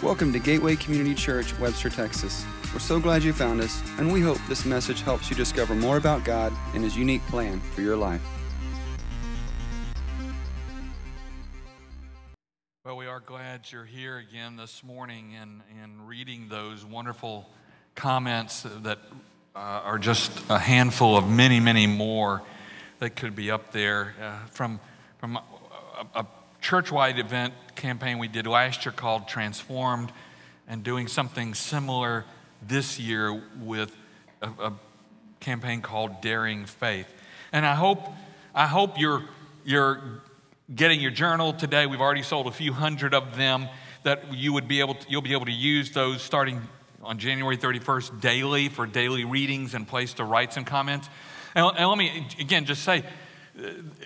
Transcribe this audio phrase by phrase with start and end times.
[0.00, 2.46] Welcome to Gateway Community Church, Webster, Texas.
[2.72, 5.96] We're so glad you found us, and we hope this message helps you discover more
[5.96, 8.22] about God and His unique plan for your life.
[12.84, 17.50] Well, we are glad you're here again this morning and, and reading those wonderful
[17.96, 19.00] comments that
[19.56, 22.40] uh, are just a handful of many, many more
[23.00, 24.78] that could be up there uh, from,
[25.18, 25.42] from a,
[26.14, 26.26] a
[26.60, 30.12] church-wide event campaign we did last year called Transformed,
[30.66, 32.24] and doing something similar
[32.62, 33.94] this year with
[34.42, 34.72] a, a
[35.40, 37.06] campaign called Daring Faith.
[37.52, 38.02] And I hope,
[38.54, 39.22] I hope you're,
[39.64, 40.20] you're
[40.74, 41.86] getting your journal today.
[41.86, 43.68] We've already sold a few hundred of them
[44.02, 46.60] that you would be able to, you'll be able to use those starting
[47.02, 51.08] on January 31st daily for daily readings and place to write some comments.
[51.54, 53.04] And, and let me again just say,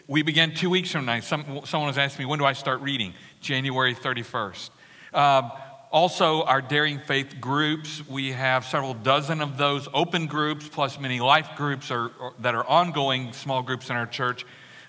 [0.06, 1.20] we begin two weeks from now.
[1.20, 3.15] Some, someone was asking me, when do I start reading?
[3.41, 4.70] January 31st.
[5.12, 5.52] Um,
[5.91, 11.21] also, our Daring Faith groups, we have several dozen of those open groups, plus many
[11.21, 14.46] life groups are, are, that are ongoing small groups in our church.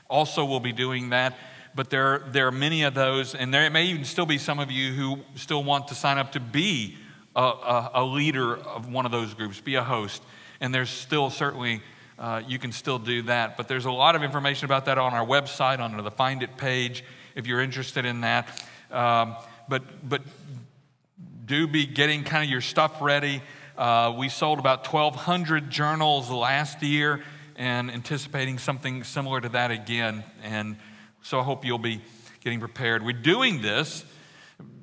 [0.09, 1.37] Also, we'll be doing that.
[1.75, 4.71] But there, there are many of those, and there may even still be some of
[4.71, 6.95] you who still want to sign up to be
[7.35, 10.23] a, a, a leader of one of those groups, be a host.
[10.61, 11.81] And there's still certainly
[12.19, 13.57] uh, you can still do that.
[13.57, 16.57] But there's a lot of information about that on our website, on the Find It
[16.57, 17.03] page,
[17.35, 18.63] if you're interested in that.
[18.91, 19.35] Um,
[19.67, 20.21] but, but
[21.45, 23.41] do be getting kind of your stuff ready.
[23.77, 27.23] Uh, we sold about 1,200 journals last year
[27.55, 30.23] and anticipating something similar to that again.
[30.43, 30.77] And
[31.21, 32.01] so I hope you'll be
[32.41, 33.03] getting prepared.
[33.03, 34.05] We're doing this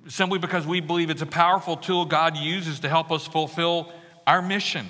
[0.09, 3.93] simply because we believe it's a powerful tool God uses to help us fulfill
[4.27, 4.87] our mission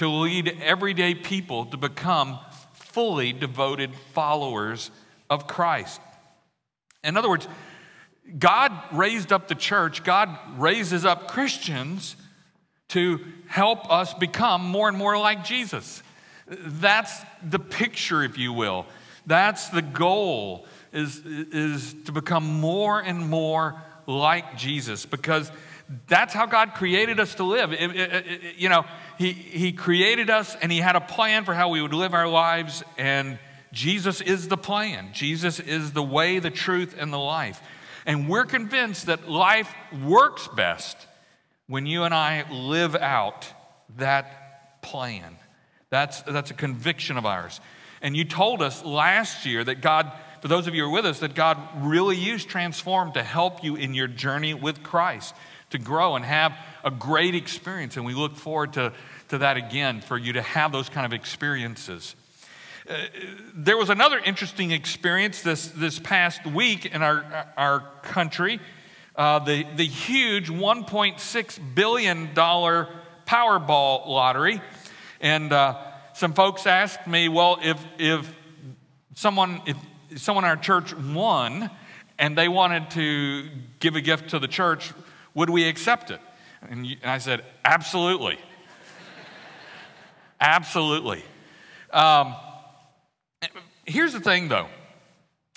[0.00, 2.38] to lead everyday people to become
[2.72, 4.90] fully devoted followers
[5.28, 6.00] of Christ.
[7.04, 7.46] In other words,
[8.38, 12.16] God raised up the church, God raises up Christians
[12.88, 16.02] to help us become more and more like Jesus.
[16.46, 18.86] That's the picture, if you will.
[19.26, 20.64] That's the goal,
[20.94, 25.52] is, is to become more and more like Jesus because
[26.06, 27.72] that's how God created us to live.
[27.72, 28.84] It, it, it, you know,
[29.18, 32.28] he, he created us and He had a plan for how we would live our
[32.28, 33.38] lives, and
[33.72, 35.10] Jesus is the plan.
[35.12, 37.60] Jesus is the way, the truth, and the life.
[38.06, 39.72] And we're convinced that life
[40.04, 40.96] works best
[41.66, 43.46] when you and I live out
[43.96, 45.36] that plan.
[45.90, 47.60] That's, that's a conviction of ours.
[48.00, 51.04] And you told us last year that God, for those of you who are with
[51.04, 55.34] us, that God really used Transform to help you in your journey with Christ,
[55.70, 56.52] to grow and have
[56.84, 57.96] a great experience.
[57.96, 58.92] And we look forward to
[59.30, 62.16] to that again for you to have those kind of experiences.
[62.88, 62.96] Uh,
[63.54, 68.60] there was another interesting experience this, this past week in our, our country
[69.16, 74.60] uh, the, the huge $1.6 billion Powerball lottery.
[75.20, 75.78] And uh,
[76.14, 78.34] some folks asked me, well, if, if,
[79.14, 79.76] someone, if
[80.16, 81.70] someone in our church won
[82.18, 83.48] and they wanted to
[83.78, 84.92] give a gift to the church,
[85.34, 86.20] would we accept it?
[86.68, 88.38] And, and I said, absolutely.
[90.40, 91.22] Absolutely.
[91.92, 92.34] Um,
[93.84, 94.68] here's the thing, though.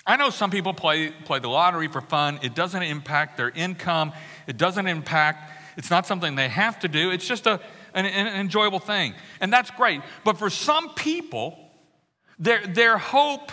[0.06, 2.38] I know some people play, play the lottery for fun.
[2.42, 4.12] It doesn't impact their income.
[4.46, 7.10] It doesn't impact, it's not something they have to do.
[7.10, 7.60] It's just a,
[7.94, 9.14] an, an enjoyable thing.
[9.40, 10.02] And that's great.
[10.22, 11.58] But for some people,
[12.38, 13.52] their, their hope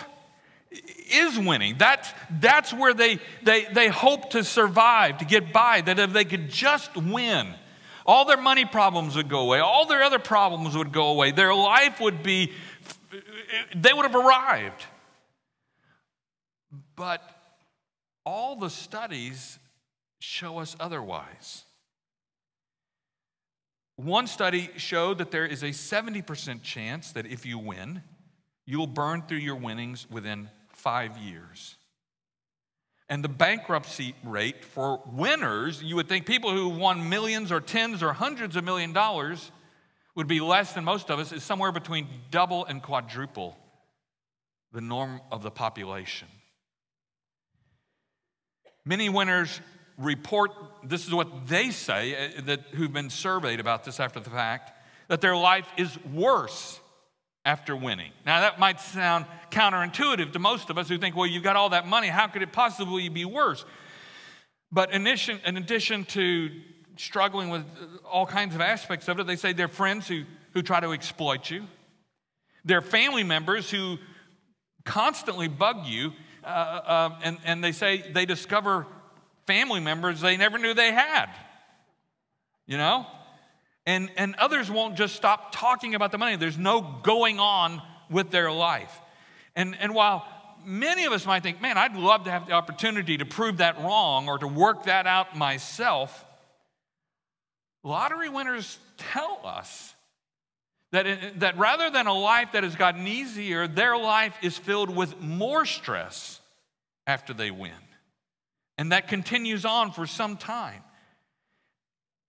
[0.71, 1.77] is winning.
[1.77, 6.25] That's, that's where they, they, they hope to survive, to get by, that if they
[6.25, 7.53] could just win,
[8.05, 9.59] all their money problems would go away.
[9.59, 11.31] All their other problems would go away.
[11.31, 12.51] Their life would be,
[13.75, 14.85] they would have arrived.
[16.95, 17.21] But
[18.25, 19.59] all the studies
[20.19, 21.63] show us otherwise.
[23.97, 28.01] One study showed that there is a 70% chance that if you win,
[28.65, 30.49] you'll burn through your winnings within
[30.81, 31.77] five years.
[33.09, 38.01] And the bankruptcy rate for winners, you would think people who won millions or tens
[38.01, 39.51] or hundreds of million dollars
[40.15, 43.57] would be less than most of us, is somewhere between double and quadruple
[44.73, 46.27] the norm of the population.
[48.85, 49.61] Many winners
[49.97, 50.51] report,
[50.83, 54.71] this is what they say, uh, that, who've been surveyed about this after the fact,
[55.07, 56.79] that their life is worse
[57.45, 58.11] after winning.
[58.25, 61.69] Now, that might sound counterintuitive to most of us who think, well, you've got all
[61.69, 63.65] that money, how could it possibly be worse?
[64.71, 66.49] But in addition, in addition to
[66.97, 67.65] struggling with
[68.09, 70.23] all kinds of aspects of it, they say they're friends who,
[70.53, 71.65] who try to exploit you,
[72.63, 73.97] they're family members who
[74.85, 76.13] constantly bug you,
[76.43, 78.85] uh, uh, and, and they say they discover
[79.47, 81.27] family members they never knew they had.
[82.67, 83.05] You know?
[83.85, 86.35] And, and others won't just stop talking about the money.
[86.35, 88.99] There's no going on with their life.
[89.55, 90.25] And, and while
[90.63, 93.79] many of us might think, man, I'd love to have the opportunity to prove that
[93.79, 96.25] wrong or to work that out myself,
[97.83, 99.95] lottery winners tell us
[100.91, 104.95] that, it, that rather than a life that has gotten easier, their life is filled
[104.95, 106.39] with more stress
[107.07, 107.71] after they win.
[108.77, 110.83] And that continues on for some time.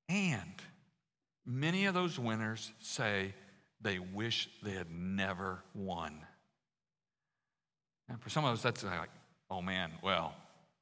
[0.08, 0.51] And
[1.52, 3.34] many of those winners say
[3.80, 6.14] they wish they had never won.
[8.08, 9.10] And for some of us, that's like,
[9.50, 10.34] oh man, well,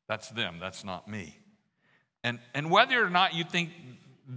[0.08, 1.36] that's them, that's not me.
[2.22, 3.70] And, and whether or not you think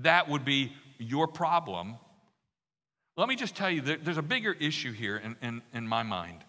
[0.01, 1.97] that would be your problem,
[3.17, 6.43] let me just tell you there's a bigger issue here in, in, in my mind.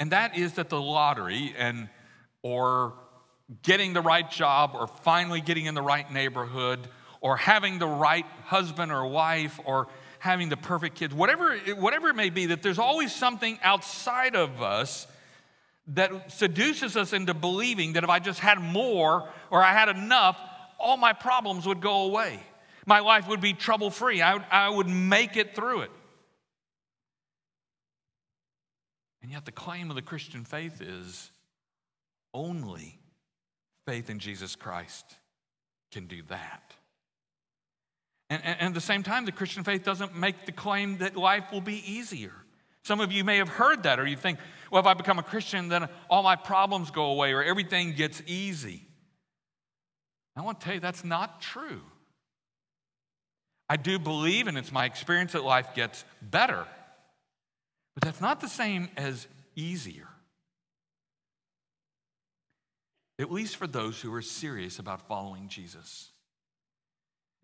[0.00, 1.88] And that is that the lottery and
[2.42, 2.94] or
[3.62, 6.88] getting the right job or finally getting in the right neighborhood
[7.24, 9.88] or having the right husband or wife or
[10.18, 14.60] having the perfect kids, whatever, whatever it may be, that there's always something outside of
[14.60, 15.06] us
[15.86, 20.36] that seduces us into believing that if I just had more or I had enough,
[20.78, 22.40] all my problems would go away.
[22.84, 24.20] My life would be trouble free.
[24.20, 25.90] I, I would make it through it.
[29.22, 31.30] And yet, the claim of the Christian faith is
[32.34, 32.98] only
[33.86, 35.16] faith in Jesus Christ
[35.90, 36.74] can do that.
[38.34, 41.16] And, and, and, at the same time, the Christian faith doesn't make the claim that
[41.16, 42.32] life will be easier.
[42.82, 44.38] Some of you may have heard that, or you think,
[44.70, 48.22] well, if I become a Christian, then all my problems go away, or everything gets
[48.26, 48.86] easy.
[50.36, 51.80] I want to tell you that's not true.
[53.68, 56.66] I do believe, and it's my experience, that life gets better.
[57.94, 60.08] But that's not the same as easier.
[63.20, 66.10] At least for those who are serious about following Jesus.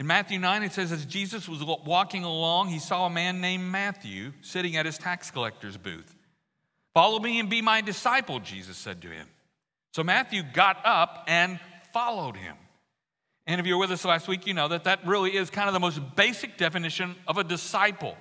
[0.00, 3.64] In Matthew 9, it says, As Jesus was walking along, he saw a man named
[3.64, 6.16] Matthew sitting at his tax collector's booth.
[6.94, 9.28] Follow me and be my disciple, Jesus said to him.
[9.92, 11.60] So Matthew got up and
[11.92, 12.56] followed him.
[13.46, 15.68] And if you were with us last week, you know that that really is kind
[15.68, 18.16] of the most basic definition of a disciple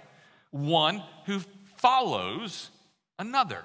[0.52, 1.40] one who
[1.78, 2.72] follows
[3.18, 3.64] another.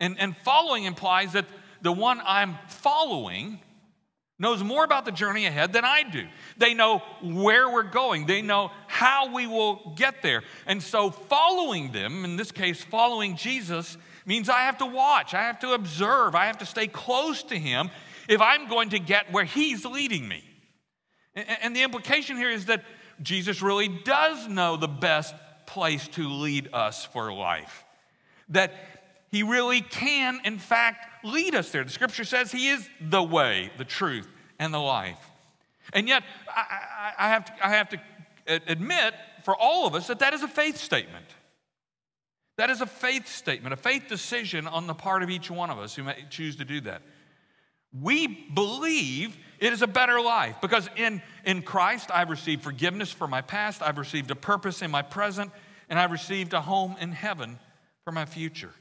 [0.00, 1.46] And, and following implies that
[1.82, 3.60] the one I'm following
[4.40, 6.26] knows more about the journey ahead than I do.
[6.56, 10.42] They know where we're going, they know how we will get there.
[10.66, 13.96] And so, following them, in this case, following Jesus,
[14.26, 17.58] means I have to watch, I have to observe, I have to stay close to
[17.58, 17.90] Him
[18.28, 20.42] if I'm going to get where He's leading me.
[21.34, 22.82] And the implication here is that
[23.22, 25.34] Jesus really does know the best
[25.66, 27.84] place to lead us for life.
[28.48, 28.72] That
[29.30, 31.84] he really can, in fact, lead us there.
[31.84, 34.28] The scripture says he is the way, the truth,
[34.58, 35.18] and the life.
[35.92, 38.00] And yet, I, I, I have, to, I have to
[38.68, 41.26] admit for all of us that that is a faith statement.
[42.56, 45.78] That is a faith statement, a faith decision on the part of each one of
[45.78, 47.02] us who may choose to do that.
[47.98, 53.26] We believe it is a better life because in, in Christ I've received forgiveness for
[53.26, 55.52] my past, I've received a purpose in my present,
[55.88, 57.58] and I've received a home in heaven
[58.04, 58.72] for my future.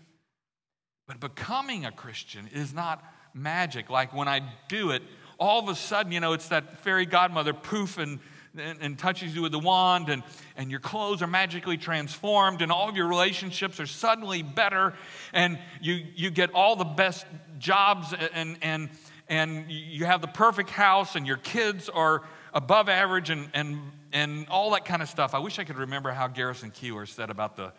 [1.10, 3.04] But becoming a Christian is not
[3.34, 3.90] magic.
[3.90, 5.02] Like when I do it,
[5.40, 8.20] all of a sudden, you know, it's that fairy godmother poof and,
[8.56, 10.22] and, and, touches you with the wand, and,
[10.56, 14.94] and your clothes are magically transformed, and all of your relationships are suddenly better,
[15.34, 17.26] and you, you get all the best
[17.58, 18.90] jobs, and, and,
[19.30, 22.22] and you have the perfect house, and your kids are
[22.54, 23.80] above average, and, and,
[24.14, 25.34] and all that kind of stuff.
[25.34, 27.74] I wish I could remember how Garrison Keillor said about the,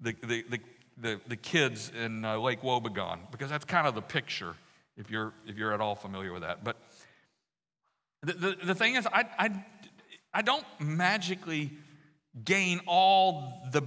[0.00, 0.60] the, the, the
[1.02, 4.54] the, the kids in uh, Lake Wobegon, because that's kind of the picture,
[4.96, 6.64] if you're, if you're at all familiar with that.
[6.64, 6.76] But
[8.22, 9.64] the, the, the thing is, I, I,
[10.32, 11.72] I don't magically
[12.44, 13.82] gain all the,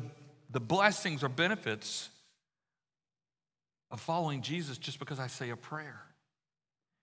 [0.51, 2.09] the blessings or benefits
[3.91, 6.01] of following Jesus just because I say a prayer.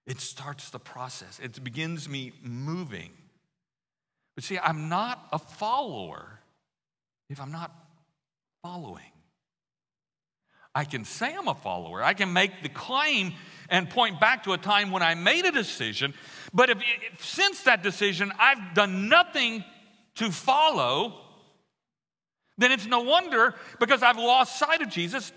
[0.07, 3.11] It starts the process, it begins me moving.
[4.35, 6.40] But see, I'm not a follower
[7.28, 7.71] if I'm not
[8.62, 9.12] following.
[10.75, 12.02] I can say I'm a follower.
[12.02, 13.35] I can make the claim
[13.69, 16.14] and point back to a time when I made a decision.
[16.52, 19.64] But if, if, since that decision I've done nothing
[20.17, 21.21] to follow,
[22.59, 25.33] then it's no wonder because I've lost sight of Jesus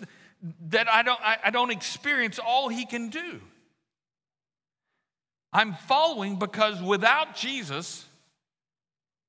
[0.70, 3.42] that I don't, I, I don't experience all he can do.
[5.52, 8.06] I'm following because without Jesus,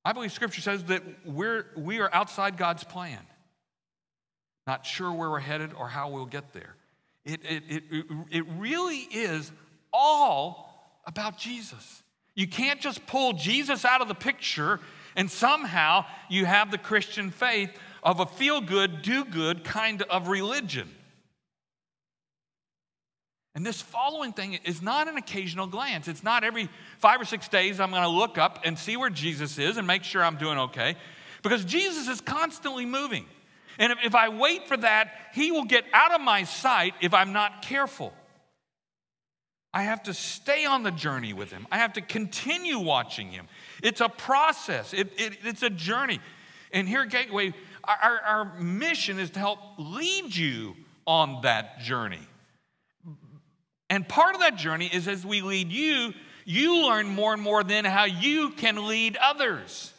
[0.05, 3.21] I believe Scripture says that we're, we are outside God's plan
[4.67, 6.75] not sure where we're headed or how we'll get there.
[7.25, 9.51] It, it, it, it really is
[9.93, 12.03] all about Jesus.
[12.35, 14.81] You can't just pull Jesus out of the picture
[15.17, 17.71] and somehow you have the Christian faith
[18.03, 20.89] of a feel good, do good kind of religion.
[23.55, 26.09] And this following thing is not an occasional glance.
[26.09, 26.69] It's not every
[26.99, 29.87] five or six days I'm going to look up and see where Jesus is and
[29.87, 30.95] make sure I'm doing okay.
[31.43, 33.25] Because Jesus is constantly moving.
[33.79, 37.13] And if, if I wait for that, he will get out of my sight if
[37.15, 38.13] I'm not careful.
[39.73, 41.67] I have to stay on the journey with him.
[41.71, 43.47] I have to continue watching him.
[43.83, 46.21] It's a process, it, it, it's a journey.
[46.73, 47.53] And here at Gateway,
[47.85, 52.27] our, our mission is to help lead you on that journey.
[53.89, 56.13] And part of that journey is as we lead you,
[56.45, 59.93] you learn more and more then how you can lead others.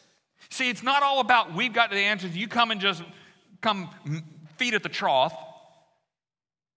[0.50, 2.36] See, it's not all about we've got the answers.
[2.36, 3.04] You come and just
[3.62, 3.90] come
[4.58, 5.36] feed at the trough,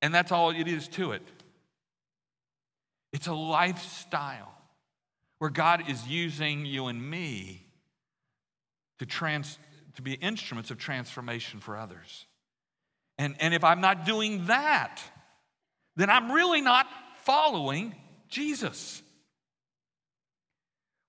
[0.03, 1.23] and that's all it is to it.
[3.13, 4.53] It's a lifestyle
[5.39, 7.67] where God is using you and me
[8.99, 9.59] to, trans,
[9.97, 12.27] to be instruments of transformation for others.
[13.19, 15.03] And, and if I'm not doing that,
[15.97, 16.87] then I'm really not
[17.25, 17.95] following
[18.29, 19.03] Jesus.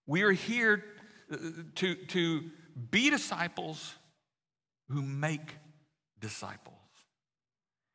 [0.08, 0.84] We are here
[1.32, 1.38] uh,
[1.76, 2.44] to, to
[2.90, 3.94] be disciples
[4.92, 5.56] who make
[6.20, 6.76] disciples.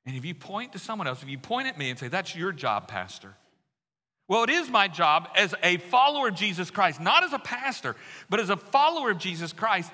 [0.05, 2.35] And if you point to someone else, if you point at me and say, That's
[2.35, 3.35] your job, Pastor.
[4.29, 7.95] Well, it is my job as a follower of Jesus Christ, not as a pastor,
[8.29, 9.91] but as a follower of Jesus Christ.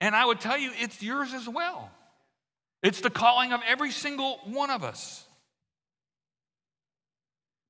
[0.00, 1.90] And I would tell you, it's yours as well.
[2.82, 5.26] It's the calling of every single one of us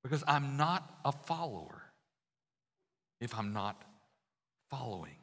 [0.03, 1.83] because I'm not a follower
[3.21, 3.81] if I'm not
[4.71, 5.17] following.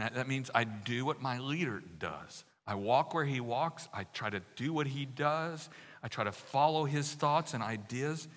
[0.00, 2.44] And that means I do what my leader does.
[2.66, 3.88] I walk where he walks.
[3.94, 5.70] I try to do what he does.
[6.02, 8.28] I try to follow his thoughts and ideas.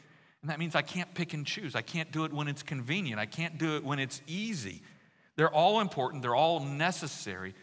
[0.42, 1.76] And that means I can't pick and choose.
[1.76, 3.20] I can't do it when it's convenient.
[3.20, 4.82] I can't do it when it's easy.
[5.36, 7.56] They're all important, they're all necessary.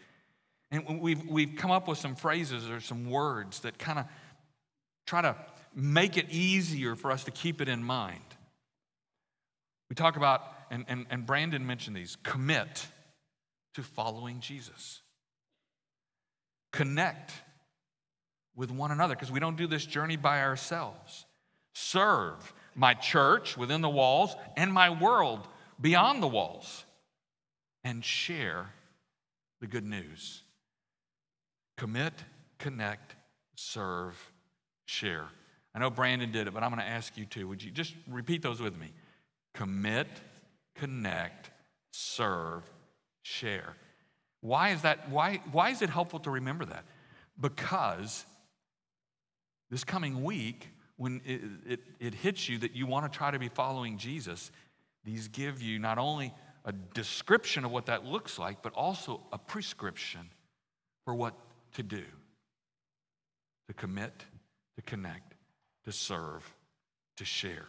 [0.69, 4.05] And we've, we've come up with some phrases or some words that kind of
[5.05, 5.35] try to
[5.73, 8.19] make it easier for us to keep it in mind.
[9.89, 12.87] We talk about, and, and, and Brandon mentioned these commit
[13.77, 15.01] to following Jesus,
[16.73, 17.31] connect
[18.55, 21.27] with one another, because we don't do this journey by ourselves.
[21.75, 25.47] Serve my church within the walls and my world
[25.79, 26.85] beyond the walls,
[27.83, 28.65] and share
[29.61, 30.41] the good news.
[31.77, 32.13] Commit,
[32.57, 33.15] connect,
[33.55, 34.19] serve,
[34.87, 35.27] share.
[35.75, 37.47] I know Brandon did it, but I'm going to ask you to.
[37.47, 38.91] Would you just repeat those with me?
[39.53, 40.07] Commit,
[40.73, 41.51] connect,
[41.91, 42.63] serve,
[43.27, 43.75] share.
[44.41, 45.09] Why is that?
[45.09, 46.85] Why, why is it helpful to remember that?
[47.39, 48.25] Because
[49.69, 53.39] this coming week, when it, it, it hits you that you want to try to
[53.39, 54.51] be following Jesus,
[55.03, 56.33] these give you not only
[56.65, 60.29] a description of what that looks like, but also a prescription
[61.03, 61.33] for what
[61.73, 62.03] to do
[63.67, 64.25] to commit,
[64.77, 65.35] to connect,
[65.83, 66.43] to serve,
[67.17, 67.67] to share.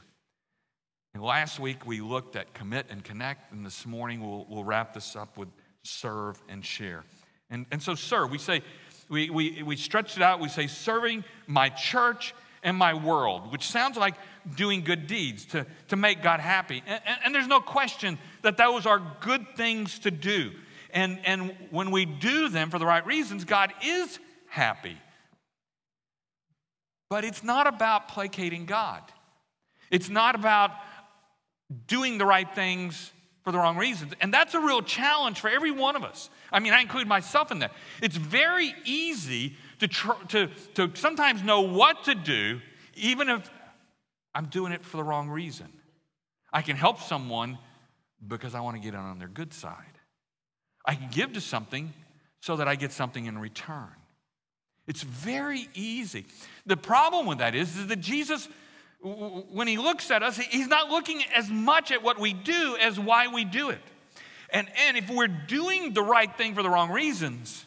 [1.18, 4.94] And last week we looked at commit and connect, and this morning we'll, we'll wrap
[4.94, 5.48] this up with
[5.82, 7.02] serve and share.
[7.50, 8.62] And, and so, serve, we say,
[9.08, 13.66] we, we, we stretch it out, we say, serving my church and my world, which
[13.66, 14.14] sounds like
[14.54, 16.84] doing good deeds to, to make God happy.
[16.86, 20.52] And, and, and there's no question that those are good things to do.
[20.90, 24.96] And, and when we do them for the right reasons, God is happy.
[27.10, 29.02] But it's not about placating God.
[29.90, 30.70] It's not about
[31.86, 33.12] doing the right things
[33.44, 34.12] for the wrong reasons.
[34.20, 36.30] And that's a real challenge for every one of us.
[36.52, 37.72] I mean, I include myself in that.
[38.02, 42.60] It's very easy to, tr- to, to sometimes know what to do,
[42.94, 43.50] even if
[44.34, 45.68] I'm doing it for the wrong reason.
[46.52, 47.58] I can help someone
[48.26, 49.98] because I want to get on their good side.
[50.84, 51.92] I can give to something
[52.40, 53.88] so that I get something in return.
[54.86, 56.24] It's very easy.
[56.66, 58.48] The problem with that is, is that Jesus,
[59.00, 62.98] when he looks at us, he's not looking as much at what we do as
[62.98, 63.80] why we do it.
[64.50, 67.64] And, and if we're doing the right thing for the wrong reasons,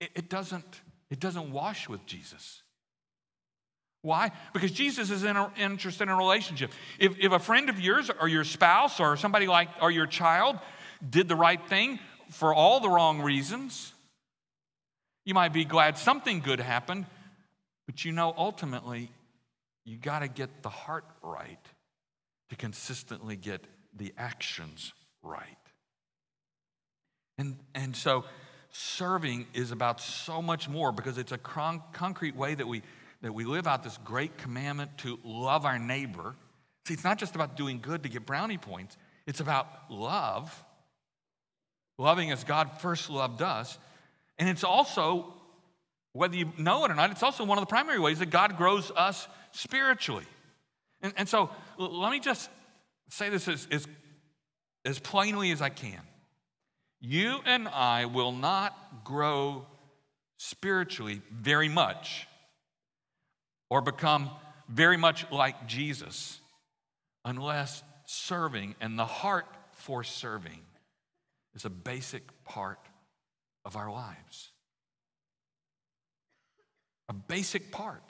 [0.00, 2.62] it, it doesn't, it doesn't wash with Jesus.
[4.02, 4.30] Why?
[4.52, 6.70] Because Jesus is in a, interested in a relationship.
[6.98, 10.58] If, if a friend of yours or your spouse or somebody like or your child
[11.08, 11.98] did the right thing
[12.30, 13.92] for all the wrong reasons,
[15.24, 17.06] you might be glad something good happened,
[17.86, 19.10] but you know, ultimately,
[19.88, 21.64] you got to get the heart right
[22.50, 23.64] to consistently get
[23.96, 24.92] the actions
[25.22, 25.46] right.
[27.38, 28.24] And, and so,
[28.70, 32.82] serving is about so much more because it's a con- concrete way that we,
[33.22, 36.34] that we live out this great commandment to love our neighbor.
[36.86, 40.64] See, it's not just about doing good to get brownie points, it's about love,
[41.96, 43.78] loving as God first loved us.
[44.38, 45.32] And it's also,
[46.12, 48.56] whether you know it or not, it's also one of the primary ways that God
[48.56, 50.26] grows us spiritually.
[51.00, 52.50] And, and so let me just
[53.10, 53.86] say this as, as,
[54.84, 56.00] as plainly as I can.
[57.00, 59.66] You and I will not grow
[60.36, 62.26] spiritually very much
[63.70, 64.30] or become
[64.68, 66.40] very much like Jesus
[67.24, 70.60] unless serving and the heart for serving
[71.54, 72.78] is a basic part
[73.64, 74.50] of our lives.
[77.08, 78.02] A basic part.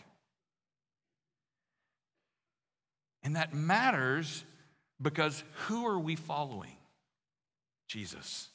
[3.22, 4.44] And that matters
[5.00, 6.76] because who are we following?
[7.86, 8.48] Jesus.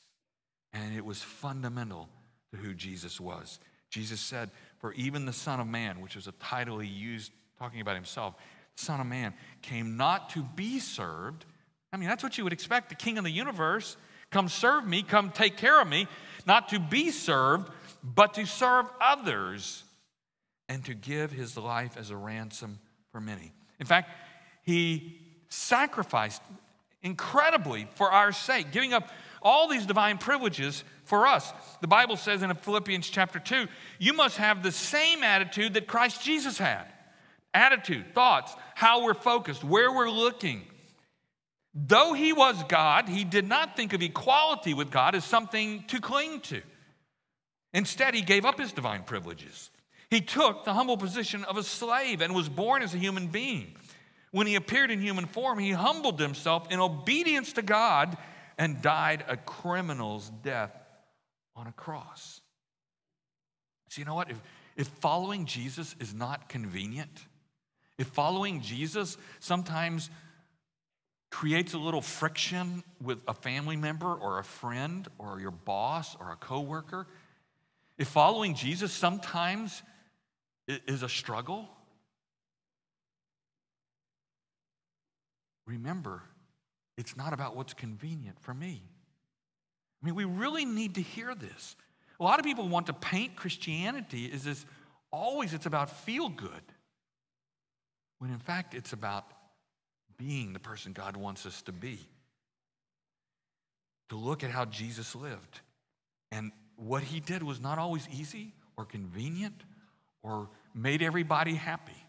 [0.74, 2.10] And it was fundamental
[2.52, 3.60] to who Jesus was.
[3.90, 7.82] Jesus said, For even the Son of Man, which was a title he used talking
[7.82, 8.36] about himself,
[8.76, 11.46] Son of Man came not to be served.
[11.92, 12.90] I mean, that's what you would expect.
[12.90, 13.98] The King of the universe,
[14.32, 16.08] come serve me, come take care of me,
[16.48, 17.70] not to be served,
[18.04, 19.84] but to serve others
[20.70, 22.80] and to give his life as a ransom
[23.12, 23.54] for many.
[23.80, 24.10] In fact,
[24.64, 26.42] he sacrificed
[27.02, 29.10] incredibly for our sake, giving up
[29.42, 31.52] all these divine privileges for us.
[31.82, 33.68] The Bible says in Philippians chapter 2,
[34.00, 36.88] you must have the same attitude that Christ Jesus had
[37.54, 40.64] attitude, thoughts, how we're focused, where we're looking.
[41.76, 46.00] Though he was God, he did not think of equality with God as something to
[46.00, 46.62] cling to.
[47.74, 49.72] Instead, he gave up his divine privileges.
[50.10, 53.76] He took the humble position of a slave and was born as a human being.
[54.34, 58.18] When he appeared in human form, he humbled himself in obedience to God
[58.58, 60.72] and died a criminal's death
[61.56, 62.42] on a cross.
[63.90, 64.32] So, you know what?
[64.32, 64.42] If,
[64.76, 67.12] if following Jesus is not convenient,
[68.00, 70.10] if following Jesus sometimes
[71.30, 76.32] creates a little friction with a family member or a friend or your boss or
[76.32, 77.06] a coworker,
[78.00, 79.84] if following Jesus sometimes
[80.68, 81.70] is a struggle,
[85.66, 86.22] remember,
[86.98, 88.82] it's not about what's convenient for me.
[90.02, 91.76] I mean, we really need to hear this.
[92.20, 94.66] A lot of people want to paint Christianity as this
[95.12, 96.62] always it's about feel good.
[98.20, 99.26] When in fact it's about
[100.18, 102.00] being the person God wants us to be.
[104.10, 105.62] To look at how Jesus lived.
[106.32, 109.56] And what he did was not always easy or convenient
[110.22, 112.03] or made everybody happy.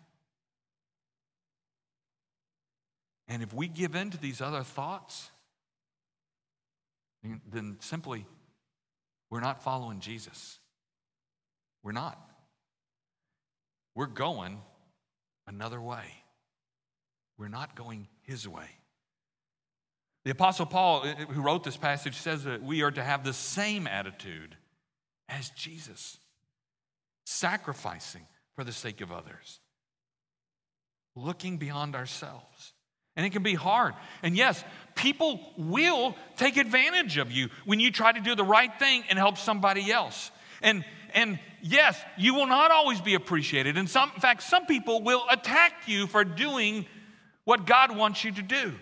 [3.28, 5.30] And if we give in to these other thoughts,
[7.50, 8.26] then simply
[9.30, 10.58] we're not following Jesus.
[11.82, 12.18] We're not.
[13.94, 14.60] We're going
[15.46, 16.04] another way.
[17.38, 18.68] We're not going his way.
[20.24, 23.86] The Apostle Paul, who wrote this passage, says that we are to have the same
[23.86, 24.56] attitude
[25.28, 26.18] as Jesus,
[27.24, 29.60] sacrificing for the sake of others,
[31.16, 32.73] looking beyond ourselves.
[33.16, 33.94] And it can be hard.
[34.22, 34.62] And yes,
[34.94, 39.18] people will take advantage of you when you try to do the right thing and
[39.18, 40.30] help somebody else.
[40.62, 43.78] And and yes, you will not always be appreciated.
[43.78, 46.86] And some in fact, some people will attack you for doing
[47.44, 48.74] what God wants you to do.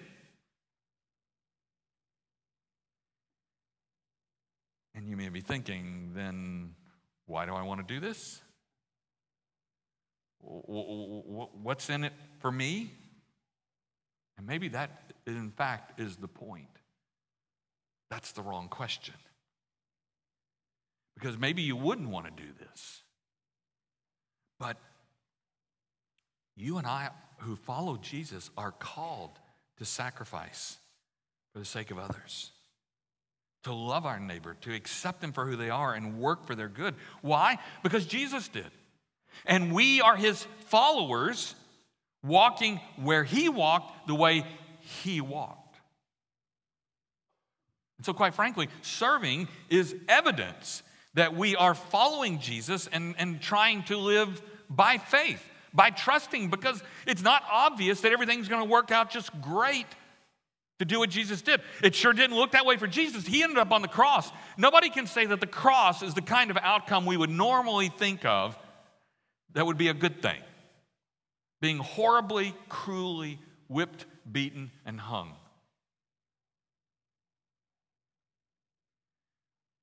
[4.95, 6.75] And you may be thinking, then
[7.27, 8.41] why do I want to do this?
[10.41, 12.93] What's in it for me?
[14.43, 14.91] And maybe that,
[15.25, 16.67] in fact, is the point.
[18.11, 19.15] That's the wrong question.
[21.15, 23.03] Because maybe you wouldn't want to do this.
[24.59, 24.79] But
[26.57, 29.39] you and I, who follow Jesus, are called
[29.79, 30.77] to sacrifice
[31.53, 32.51] for the sake of others,
[33.63, 36.69] to love our neighbor, to accept them for who they are, and work for their
[36.69, 36.97] good.
[37.21, 37.61] Why?
[37.85, 38.73] Because Jesus did.
[39.47, 41.55] And we are his followers
[42.25, 44.45] walking where he walked the way
[44.81, 45.77] he walked.
[47.99, 50.83] And so, quite frankly, serving is evidence
[51.15, 56.83] that we are following Jesus and, and trying to live by faith, by trusting, because
[57.07, 59.87] it's not obvious that everything's going to work out just great
[60.79, 61.61] to do what Jesus did.
[61.83, 63.27] It sure didn't look that way for Jesus.
[63.27, 64.31] He ended up on the cross.
[64.57, 68.25] Nobody can say that the cross is the kind of outcome we would normally think
[68.25, 68.59] of
[69.53, 70.41] that would be a good thing
[71.63, 75.33] being horribly, cruelly whipped, beaten, and hung.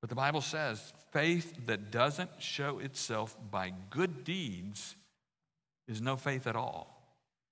[0.02, 4.98] But the Bible says faith that doesn't show itself by good deeds
[5.88, 7.02] is no faith at all.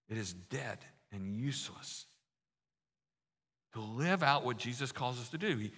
[0.10, 0.80] It is dead
[1.14, 2.06] and useless.
[3.76, 5.70] To live out what Jesus calls us to do,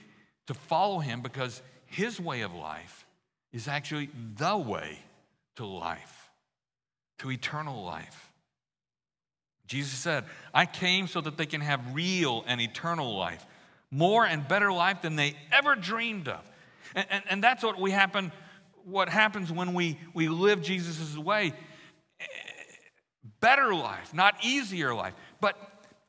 [0.48, 3.06] to follow him because his way of life
[3.54, 4.98] is actually the way
[5.58, 6.32] to life,
[7.20, 8.29] to eternal life.
[9.70, 13.46] Jesus said, I came so that they can have real and eternal life,
[13.92, 16.42] more and better life than they ever dreamed of.
[16.96, 18.32] And, and, and that's what we happen,
[18.84, 21.54] what happens when we, we live Jesus' way.
[23.42, 25.14] Better life, not easier life.
[25.40, 25.56] But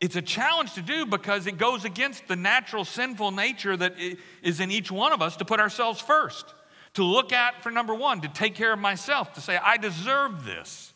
[0.01, 3.95] it's a challenge to do because it goes against the natural sinful nature that
[4.43, 6.47] is in each one of us to put ourselves first,
[6.95, 10.47] to look at for number one, to take care of myself, to say, I deserve
[10.47, 10.95] this.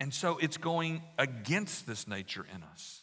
[0.00, 3.02] And so it's going against this nature in us.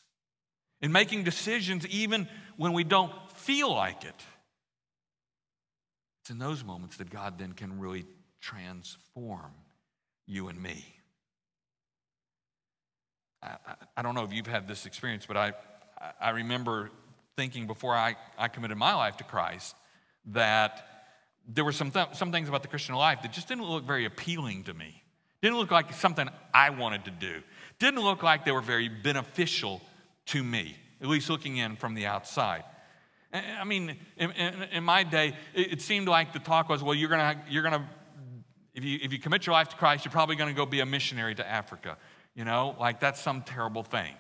[0.81, 4.25] In making decisions, even when we don't feel like it.
[6.21, 8.05] It's in those moments that God then can really
[8.41, 9.53] transform
[10.25, 10.85] you and me.
[13.41, 13.55] I,
[13.95, 15.53] I, don't know if you've had this experience, but I,
[16.19, 16.89] I remember
[17.35, 19.75] thinking before I, I committed my life to Christ
[20.27, 20.85] that
[21.47, 24.05] there were some, th- some things about the Christian life that just didn't look very
[24.05, 25.03] appealing to me.
[25.41, 27.41] Didn't look like something I wanted to do.
[27.79, 29.81] Didn't look like they were very beneficial
[30.27, 32.63] to me, at least looking in from the outside.
[33.33, 36.95] I mean, in, in, in my day, it, it, seemed like the talk was, well,
[36.95, 37.87] you're gonna, you're gonna,
[38.73, 40.85] if you, if you commit your life to Christ, you're probably gonna go be a
[40.85, 41.97] missionary to Africa.
[42.35, 44.13] You know, like that's some terrible thing.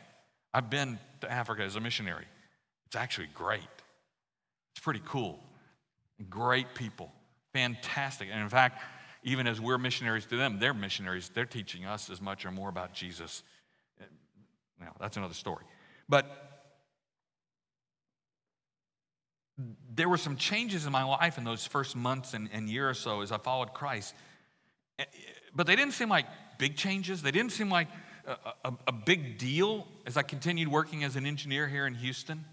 [0.53, 2.25] I've been to Africa as a missionary.
[2.87, 3.61] It's actually great.
[4.73, 5.39] It's pretty cool.
[6.29, 7.11] Great people.
[7.53, 8.29] Fantastic.
[8.31, 8.81] And in fact,
[9.27, 11.29] even as we're missionaries to them, they're missionaries.
[11.33, 13.43] They're teaching us as much or more about Jesus.
[14.79, 15.65] Now, that's another story.
[16.07, 16.63] But
[19.93, 22.93] there were some changes in my life in those first months and, and year or
[22.93, 24.15] so as I followed Christ.
[25.53, 26.25] But they didn't seem like
[26.57, 27.21] big changes.
[27.21, 27.89] They didn't seem like
[28.63, 32.45] a, a, big deal as I continued working as an engineer here in Houston.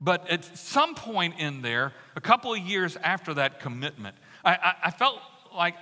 [0.00, 4.74] But at some point in there, a couple of years after that commitment, I, I,
[4.84, 5.20] I felt
[5.56, 5.74] like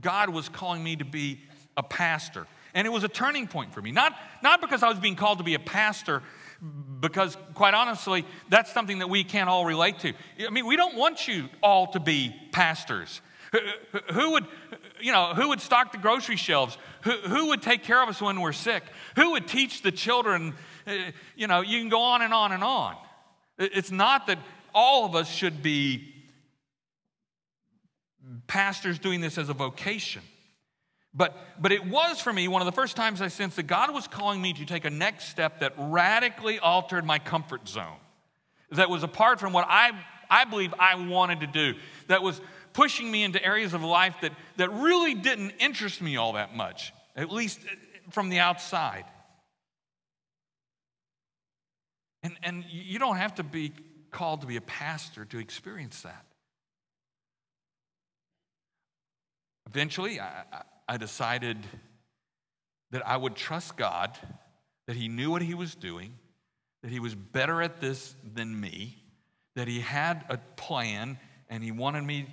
[0.00, 1.40] God was calling me to be
[1.76, 2.46] a pastor.
[2.74, 3.90] And it was a turning point for me.
[3.92, 6.22] Not, not because I was being called to be a pastor,
[7.00, 10.12] because quite honestly, that's something that we can't all relate to.
[10.46, 13.20] I mean, we don't want you all to be pastors.
[14.12, 14.46] Who would,
[15.00, 16.78] you know, who would stock the grocery shelves?
[17.02, 18.84] Who, who would take care of us when we're sick?
[19.16, 20.54] Who would teach the children?
[20.86, 22.96] Uh, you know, you can go on and on and on.
[23.58, 24.38] It's not that
[24.72, 26.14] all of us should be
[28.50, 30.22] pastors doing this as a vocation.
[31.14, 33.94] But, but it was for me one of the first times I sensed that God
[33.94, 37.98] was calling me to take a next step that radically altered my comfort zone,
[38.72, 39.92] that was apart from what I,
[40.28, 41.74] I believe I wanted to do,
[42.08, 42.40] that was
[42.72, 46.92] pushing me into areas of life that, that really didn't interest me all that much,
[47.14, 49.04] at least uh, from the outside.
[52.24, 53.72] And, and you don't have to be
[54.10, 56.24] called to be a pastor to experience that.
[59.70, 60.44] Eventually, I,
[60.88, 61.56] I decided
[62.90, 64.18] that I would trust God,
[64.88, 66.14] that He knew what He was doing,
[66.82, 68.96] that He was better at this than me,
[69.54, 72.26] that He had a plan, and He wanted me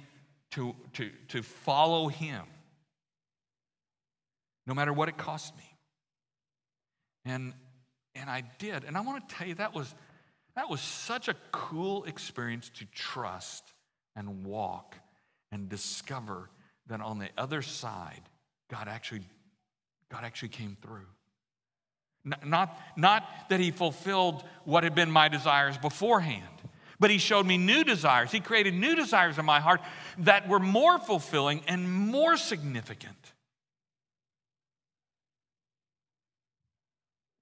[0.51, 2.43] to, to, to follow him,
[4.65, 5.77] no matter what it cost me.
[7.25, 7.53] And,
[8.15, 8.83] and I did.
[8.83, 9.93] And I want to tell you, that was,
[10.55, 13.71] that was such a cool experience to trust
[14.15, 14.95] and walk
[15.51, 16.49] and discover
[16.89, 18.21] that on the other side,
[18.69, 19.23] God actually,
[20.09, 21.05] God actually came through.
[22.45, 26.43] Not, not that he fulfilled what had been my desires beforehand,
[26.99, 28.31] but he showed me new desires.
[28.31, 29.81] He created new desires in my heart
[30.19, 33.15] that were more fulfilling and more significant.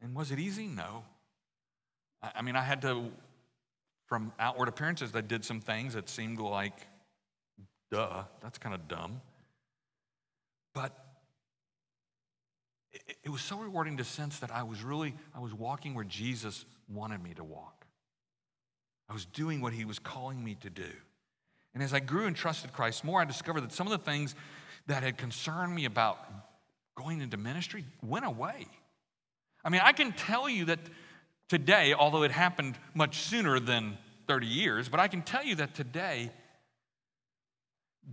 [0.02, 0.68] And was it easy?
[0.68, 1.04] No.
[2.22, 3.12] I mean, I had to,
[4.08, 6.76] from outward appearances, I did some things that seemed like,
[7.92, 9.22] duh, that's kind of dumb.
[10.76, 10.94] But
[13.24, 16.66] it, was so rewarding to sense that I was really, I was walking where Jesus
[16.88, 17.86] wanted me to walk.
[19.10, 20.90] I was doing what he was calling me to do.
[21.74, 24.36] And as I grew and trusted Christ more, I discovered that some of the things
[24.88, 26.20] that had concerned me about
[26.96, 28.68] going into ministry went away.
[29.64, 30.80] I mean, I can tell you that
[31.48, 35.74] today, although it happened much sooner than 30 years, but I can tell you that
[35.74, 36.32] today,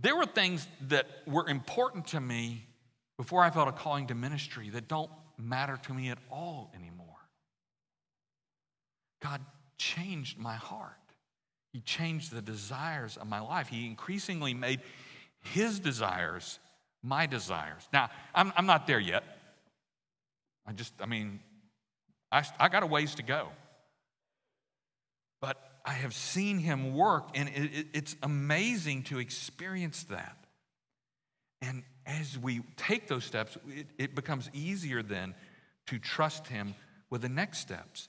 [0.01, 2.65] there were things that were important to me
[3.17, 7.07] before I felt a calling to ministry that don't matter to me at all anymore.
[9.21, 9.41] God
[9.77, 10.93] changed my heart.
[11.71, 13.67] He changed the desires of my life.
[13.67, 14.81] He increasingly made
[15.39, 16.59] his desires
[17.03, 17.87] my desires.
[17.91, 19.23] Now, I'm, I'm not there yet.
[20.65, 21.41] I just, I mean,
[22.31, 23.49] I, I got a ways to go.
[25.41, 30.37] But I have seen him work, and it, it, it's amazing to experience that.
[31.61, 35.35] And as we take those steps, it, it becomes easier then
[35.87, 36.75] to trust him
[37.09, 38.07] with the next steps.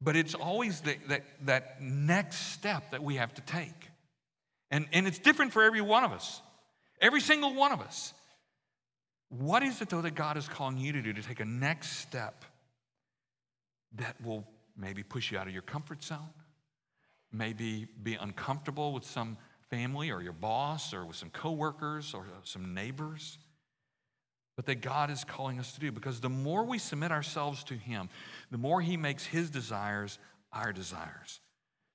[0.00, 3.90] But it's always the, that, that next step that we have to take.
[4.70, 6.40] And, and it's different for every one of us,
[7.00, 8.12] every single one of us.
[9.28, 11.98] What is it, though, that God is calling you to do to take a next
[11.98, 12.44] step
[13.94, 14.44] that will
[14.76, 16.30] maybe push you out of your comfort zone?
[17.36, 19.36] Maybe be uncomfortable with some
[19.70, 23.38] family or your boss or with some coworkers or uh, some neighbors?
[24.56, 27.74] But that God is calling us to do because the more we submit ourselves to
[27.74, 28.08] Him,
[28.50, 30.18] the more He makes His desires
[30.52, 31.40] our desires.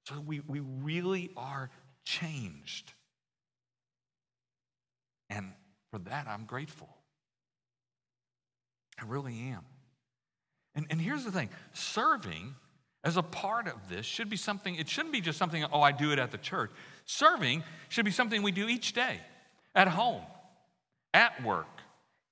[0.07, 1.71] So we, we really are
[2.05, 2.93] changed.
[5.29, 5.53] And
[5.89, 6.89] for that, I'm grateful.
[8.99, 9.63] I really am.
[10.75, 12.55] And, and here's the thing serving
[13.03, 15.91] as a part of this should be something, it shouldn't be just something, oh, I
[15.91, 16.71] do it at the church.
[17.05, 19.19] Serving should be something we do each day
[19.73, 20.21] at home,
[21.13, 21.67] at work,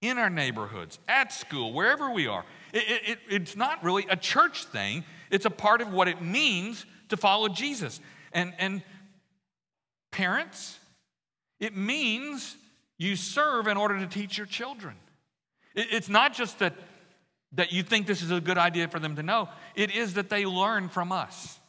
[0.01, 2.45] in our neighborhoods, at school, wherever we are.
[2.71, 6.85] It, it, it's not really a church thing, it's a part of what it means
[7.09, 7.99] to follow Jesus.
[8.31, 8.83] And, and
[10.11, 10.77] parents,
[11.59, 12.55] it means
[12.97, 14.95] you serve in order to teach your children.
[15.75, 16.73] It's not just that,
[17.53, 20.29] that you think this is a good idea for them to know, it is that
[20.29, 21.59] they learn from us.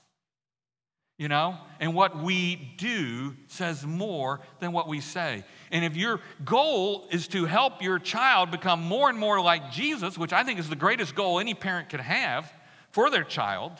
[1.19, 5.45] You know, and what we do says more than what we say.
[5.71, 10.17] And if your goal is to help your child become more and more like Jesus,
[10.17, 12.51] which I think is the greatest goal any parent can have
[12.93, 13.73] for their child,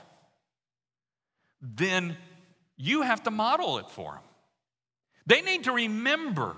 [1.63, 2.19] then
[2.77, 4.23] you have to model it for them.
[5.25, 6.57] They need to remember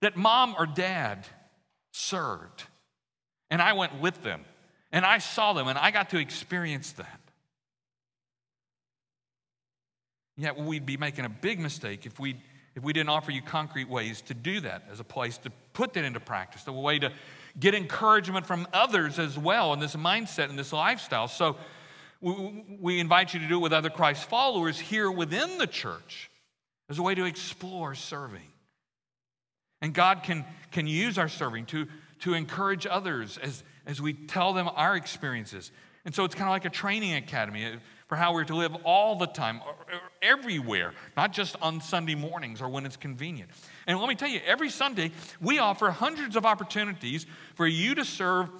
[0.00, 1.26] that mom or dad
[1.90, 2.64] served
[3.50, 4.44] and I went with them
[4.94, 7.20] and I saw them and I got to experience that.
[10.36, 12.36] Yet we'd be making a big mistake if we
[12.76, 15.92] if we didn't offer you concrete ways to do that as a place to put
[15.92, 17.12] that into practice, a way to
[17.58, 21.28] get encouragement from others as well in this mindset and this lifestyle.
[21.28, 21.56] So
[22.20, 26.30] we, we invite you to do it with other Christ followers here within the church
[26.88, 28.50] as a way to explore serving.
[29.80, 31.86] And God can, can use our serving to,
[32.20, 35.70] to encourage others as, as we tell them our experiences.
[36.04, 39.16] And so it's kind of like a training academy for how we're to live all
[39.16, 39.60] the time,
[40.20, 43.50] everywhere, not just on Sunday mornings or when it's convenient.
[43.86, 48.04] And let me tell you, every Sunday we offer hundreds of opportunities for you to
[48.04, 48.50] serve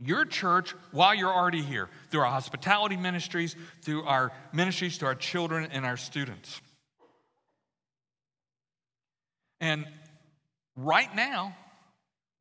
[0.00, 5.14] your church while you're already here through our hospitality ministries, through our ministries to our
[5.14, 6.60] children and our students.
[9.60, 9.86] And
[10.76, 11.54] right now,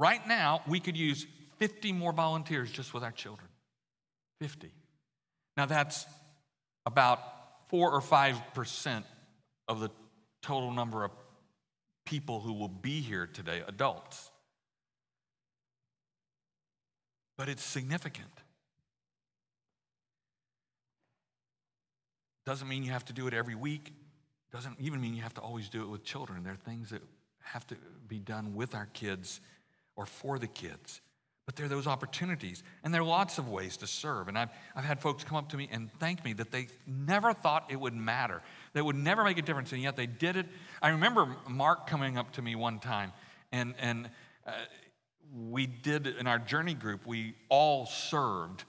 [0.01, 1.27] Right now, we could use
[1.61, 3.47] 50 more volunteers just with our children.
[4.39, 4.71] 50.
[5.55, 6.07] Now, that's
[6.87, 7.19] about
[7.69, 9.03] 4 or 5%
[9.67, 9.91] of the
[10.41, 11.11] total number of
[12.03, 14.31] people who will be here today, adults.
[17.37, 18.25] But it's significant.
[22.43, 23.93] Doesn't mean you have to do it every week.
[24.51, 26.43] Doesn't even mean you have to always do it with children.
[26.43, 27.03] There are things that
[27.43, 27.75] have to
[28.07, 29.41] be done with our kids
[29.95, 31.01] or for the kids.
[31.51, 34.29] But there are those opportunities, and there are lots of ways to serve.
[34.29, 37.33] And I've, I've had folks come up to me and thank me that they never
[37.33, 40.45] thought it would matter, that would never make a difference, and yet they did it.
[40.81, 43.11] I remember Mark coming up to me one time,
[43.51, 44.09] and, and
[44.47, 44.51] uh,
[45.49, 48.63] we did in our journey group, we all served,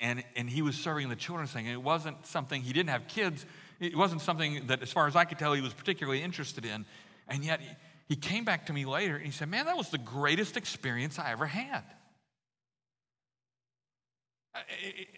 [0.00, 1.68] and, and he was serving the children's thing.
[1.68, 3.46] And it wasn't something, he didn't have kids,
[3.78, 6.84] it wasn't something that, as far as I could tell, he was particularly interested in.
[7.28, 7.60] And yet,
[8.08, 11.18] he came back to me later and he said, Man, that was the greatest experience
[11.18, 11.82] I ever had.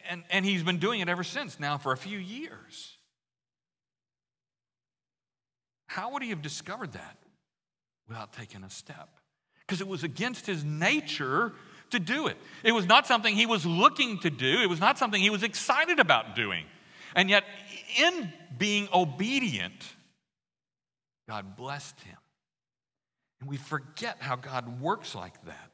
[0.09, 2.97] And, and he's been doing it ever since, now for a few years.
[5.87, 7.18] How would he have discovered that
[8.09, 9.09] without taking a step?
[9.61, 11.53] Because it was against his nature
[11.90, 12.37] to do it.
[12.62, 15.42] It was not something he was looking to do, it was not something he was
[15.42, 16.64] excited about doing.
[17.16, 17.44] And yet,
[17.99, 19.85] in being obedient,
[21.29, 22.16] God blessed him.
[23.44, 25.70] And we forget how God works like that.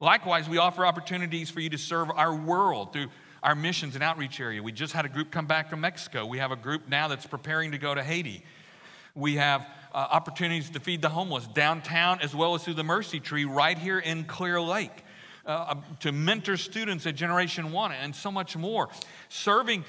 [0.00, 3.08] Likewise, we offer opportunities for you to serve our world through
[3.42, 4.62] our missions and outreach area.
[4.62, 6.24] We just had a group come back from Mexico.
[6.24, 8.42] We have a group now that's preparing to go to Haiti.
[9.14, 13.20] We have uh, opportunities to feed the homeless downtown as well as through the Mercy
[13.20, 15.04] Tree right here in Clear Lake.
[15.44, 18.88] Uh, uh to mentor students at Generation One and so much more.
[19.28, 19.84] Serving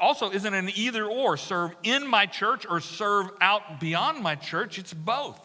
[0.00, 4.78] also isn't an either or serve in my church or serve out beyond my church,
[4.78, 5.38] it's both.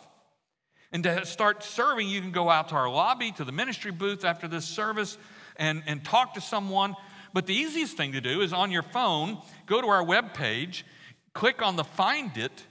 [0.91, 4.25] And to start serving, you can go out to our lobby, to the ministry booth
[4.25, 5.17] after this service,
[5.55, 6.95] and, and talk to someone.
[7.33, 10.85] But the easiest thing to do is on your phone, go to our web page,
[11.33, 12.63] click on the Find It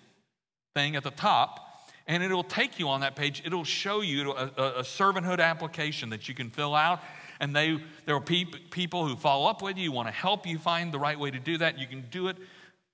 [0.75, 1.65] thing at the top,
[2.09, 3.43] and it'll take you on that page.
[3.45, 7.01] It'll show you a, a, servanthood application that you can fill out.
[7.39, 10.59] And they, there are pe- people who follow up with you, want to help you
[10.59, 11.79] find the right way to do that.
[11.79, 12.37] You can do it.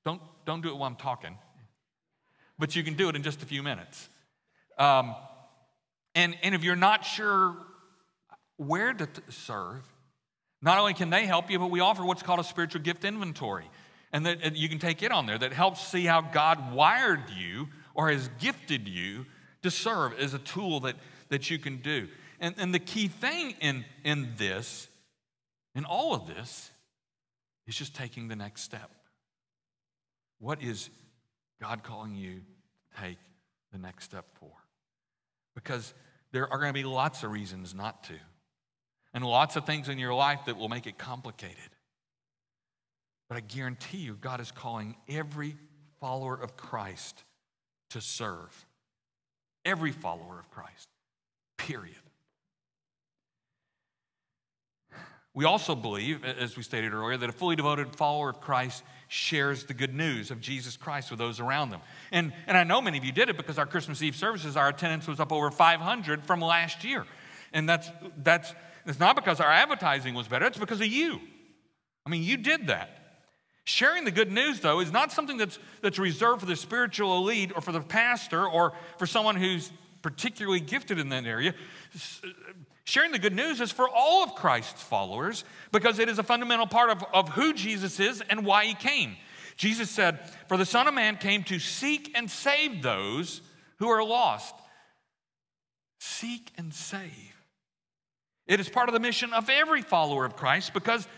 [0.04, 1.38] Don't, don't do it while I'm talking,
[2.58, 4.08] but you can do it in just a few minutes.
[4.78, 5.14] Um,
[6.14, 7.56] and, and if you're not sure
[8.56, 9.82] where to t- serve,
[10.62, 13.68] not only can they help you, but we offer what's called a spiritual gift inventory.
[14.12, 17.68] And that you can take it on there that helps see how God wired you
[17.94, 19.26] or has gifted you
[19.62, 20.94] to serve as a tool that,
[21.30, 22.08] that you can do.
[22.38, 24.88] And, and the key thing in, in this,
[25.74, 26.70] in all of this,
[27.66, 28.90] is just taking the next step.
[30.38, 30.90] What is
[31.60, 33.18] God calling you to take
[33.72, 34.52] the next step for?
[35.54, 35.94] Because
[36.32, 38.14] there are going to be lots of reasons not to,
[39.12, 41.56] and lots of things in your life that will make it complicated.
[43.28, 45.56] But I guarantee you, God is calling every
[46.00, 47.22] follower of Christ
[47.90, 48.66] to serve.
[49.64, 50.88] Every follower of Christ,
[51.56, 51.94] period.
[55.34, 59.64] We also believe, as we stated earlier, that a fully devoted follower of Christ shares
[59.64, 61.80] the good news of Jesus Christ with those around them.
[62.12, 64.68] And, and I know many of you did it because our Christmas Eve services, our
[64.68, 67.04] attendance was up over 500 from last year.
[67.52, 67.90] And that's,
[68.22, 68.54] that's
[68.86, 71.20] it's not because our advertising was better, it's because of you.
[72.06, 73.00] I mean, you did that.
[73.64, 77.50] Sharing the good news, though, is not something that's, that's reserved for the spiritual elite
[77.54, 81.54] or for the pastor or for someone who's particularly gifted in that area.
[82.84, 86.66] Sharing the good news is for all of Christ's followers because it is a fundamental
[86.66, 89.16] part of, of who Jesus is and why he came.
[89.56, 93.40] Jesus said, For the Son of Man came to seek and save those
[93.78, 94.54] who are lost.
[95.98, 97.34] Seek and save.
[98.46, 101.08] It is part of the mission of every follower of Christ because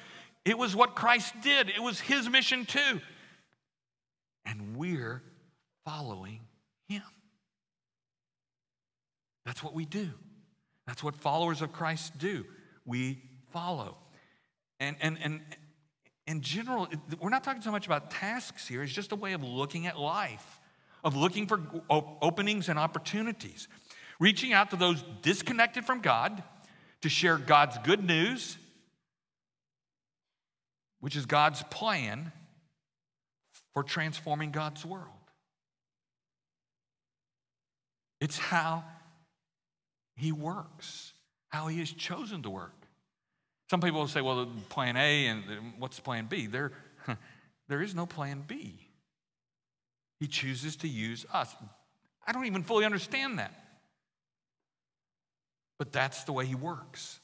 [0.45, 3.01] it was what Christ did, it was his mission too.
[4.45, 5.21] And we're
[5.85, 6.41] following
[6.89, 7.03] him.
[9.45, 10.11] That's what we do.
[10.87, 12.45] That's what followers of Christ do.
[12.85, 13.23] We
[13.53, 13.97] follow.
[14.79, 15.41] And, and, and
[16.27, 16.89] in general,
[17.21, 19.99] we're not talking so much about tasks here, it's just a way of looking at
[19.99, 20.61] life,
[21.05, 23.69] of looking for openings and opportunities,
[24.19, 26.43] reaching out to those disconnected from God
[27.03, 28.57] to share God's good news,
[31.01, 32.33] which is God's plan
[33.73, 35.11] for transforming God's world.
[38.21, 38.85] It's how
[40.17, 41.13] he works,
[41.49, 42.73] how He has chosen to work.
[43.71, 45.43] Some people will say, well, plan A and
[45.79, 46.47] what's plan B?
[46.47, 46.73] There,
[47.69, 48.79] there is no plan B.
[50.21, 51.55] He chooses to use us.
[52.27, 53.53] I don't even fully understand that.
[55.79, 57.21] But that's the way He works.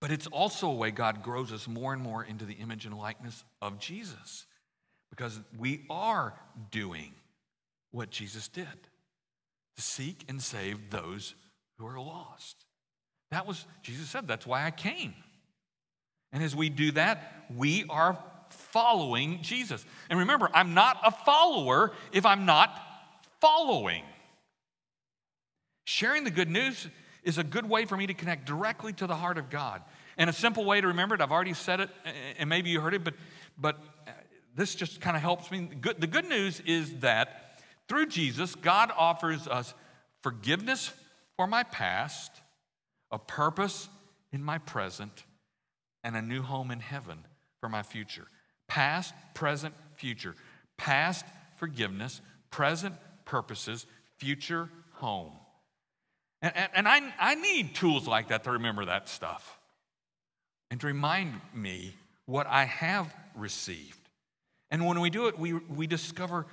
[0.00, 2.98] But it's also a way God grows us more and more into the image and
[2.98, 4.46] likeness of Jesus
[5.10, 6.34] because we are
[6.70, 7.12] doing
[7.92, 8.66] what Jesus did
[9.76, 11.34] to seek and save those
[11.78, 12.64] who are lost.
[13.30, 15.14] That was, Jesus said, that's why I came.
[16.32, 18.18] And as we do that, we are
[18.50, 19.84] following Jesus.
[20.08, 22.80] And remember, I'm not a follower if I'm not
[23.40, 24.02] following.
[25.84, 26.88] Sharing the good news
[27.22, 29.82] is a good way for me to connect directly to the heart of God.
[30.16, 31.90] And a simple way to remember it, I've already said it,
[32.38, 33.14] and maybe you heard it, but,
[33.58, 33.78] but
[34.54, 35.68] this just kind of helps me.
[35.98, 37.45] The good news is that
[37.88, 39.74] through Jesus, God offers us
[40.22, 40.92] forgiveness
[41.36, 42.32] for my past,
[43.10, 43.88] a purpose
[44.32, 45.24] in my present,
[46.02, 47.18] and a new home in heaven
[47.60, 48.26] for my future.
[48.68, 50.34] Past, present, future.
[50.76, 51.24] Past
[51.56, 52.20] forgiveness,
[52.50, 52.94] present
[53.24, 53.86] purposes,
[54.18, 55.32] future home.
[56.42, 59.58] And, and, and, I, I need tools like that to remember that stuff
[60.70, 61.94] and to remind me
[62.26, 63.98] what I have received.
[64.70, 66.46] And when we do it, we, we discover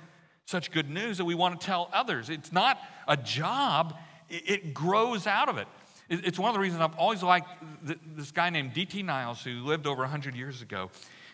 [0.46, 2.30] such good news that we want to tell others.
[2.30, 2.78] It's not
[3.08, 3.96] a job,
[4.28, 5.68] it grows out of it.
[6.08, 7.48] It's one of the reasons I've always liked
[8.16, 9.02] this guy named D.T.
[9.02, 10.90] Niles, who lived over 100 years ago.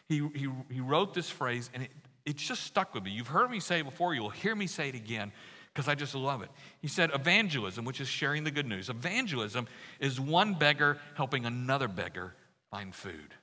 [0.09, 1.91] He, he, he wrote this phrase, and it,
[2.25, 3.11] it just stuck with me.
[3.11, 5.33] You've heard me say it before, you'll hear me say it again
[5.73, 6.51] because I just love it.
[6.81, 9.67] He said, Evangelism, which is sharing the good news, evangelism
[9.99, 12.35] is one beggar helping another beggar
[12.71, 13.35] find food.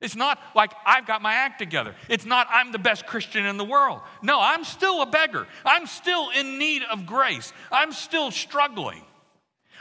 [0.00, 1.94] It's not like I've got my act together.
[2.08, 4.00] It's not I'm the best Christian in the world.
[4.22, 5.46] No, I'm still a beggar.
[5.64, 7.52] I'm still in need of grace.
[7.72, 9.02] I'm still struggling.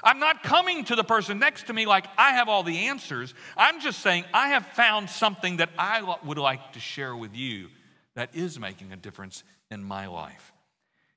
[0.03, 3.33] I'm not coming to the person next to me like I have all the answers.
[3.55, 7.69] I'm just saying I have found something that I would like to share with you
[8.15, 10.51] that is making a difference in my life.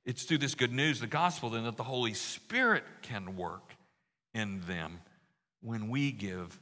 [0.05, 3.75] It's through this good news, the gospel, then that the Holy Spirit can work
[4.35, 5.01] in them
[5.63, 6.59] when we give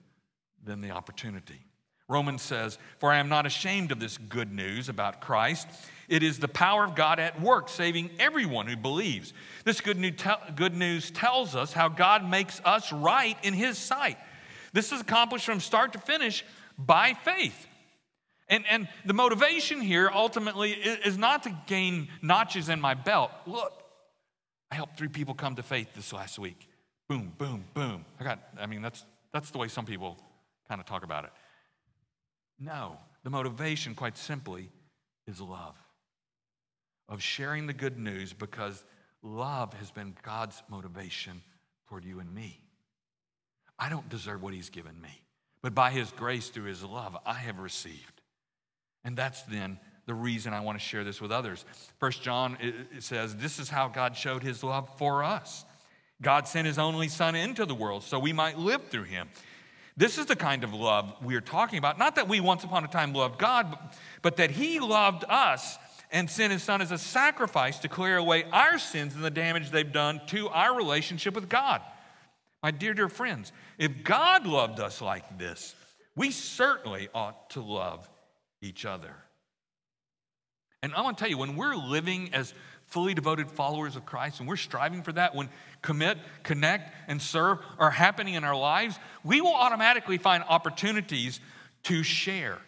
[0.64, 1.64] them the opportunity.
[2.08, 5.68] Romans says, For I am not ashamed of this good news about Christ.
[6.08, 9.34] It is the power of God at work, saving everyone who believes.
[9.64, 14.16] This good news, tells us how God makes us right in His sight.
[14.72, 16.44] This is accomplished from start to finish
[16.78, 17.66] by faith.
[18.48, 23.30] And, and the motivation here ultimately is not to gain notches in my belt.
[23.46, 23.82] Look,
[24.70, 26.68] I helped three people come to faith this last week.
[27.08, 28.06] Boom, boom, boom.
[28.18, 30.16] I got, I mean, that's, that's the way some people
[30.68, 31.30] kind of talk about it.
[32.60, 34.70] No, the motivation, quite simply,
[35.26, 35.76] is love.
[37.08, 38.84] Of sharing the good news because
[39.22, 41.42] love has been God's motivation
[41.88, 42.60] toward you and me.
[43.78, 45.22] I don't deserve what He's given me,
[45.62, 48.20] but by His grace, through His love, I have received.
[49.04, 51.64] And that's then the reason I want to share this with others.
[52.00, 52.56] First John
[52.98, 55.64] says, This is how God showed His love for us.
[56.20, 59.28] God sent His only Son into the world so we might live through Him.
[59.98, 61.98] This is the kind of love we're talking about.
[61.98, 63.76] Not that we once upon a time loved God,
[64.22, 65.76] but that He loved us
[66.12, 69.70] and sent His Son as a sacrifice to clear away our sins and the damage
[69.70, 71.82] they've done to our relationship with God.
[72.62, 75.74] My dear, dear friends, if God loved us like this,
[76.14, 78.08] we certainly ought to love
[78.62, 79.16] each other.
[80.80, 82.54] And I want to tell you, when we're living as
[82.88, 85.48] fully devoted followers of Christ and we're striving for that, when
[85.82, 91.40] commit, connect, and serve are happening in our lives, we will automatically find opportunities
[91.84, 92.58] to share.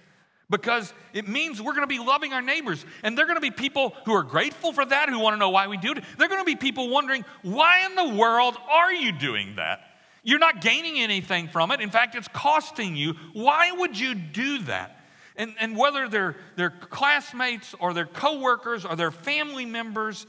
[0.49, 2.85] Because it means we're going to be loving our neighbors.
[3.05, 5.51] And they're going to be people who are grateful for that, who want to know
[5.51, 6.03] why we do it.
[6.19, 9.81] They're going to be people wondering, why in the world are you doing that?
[10.25, 11.81] You're not gaining anything from it.
[11.81, 13.15] In fact, it's costing you.
[13.33, 15.00] Why would you do that?
[15.41, 20.27] And, and whether they're, they're classmates or their coworkers or their family members,